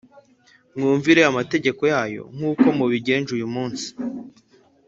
mwumvire 0.75 1.21
amategeko 1.31 1.81
yayo 1.93 2.23
nk’uko 2.35 2.65
mubigenjeje 2.77 3.33
uyu 3.37 3.47
munsi 3.55 3.87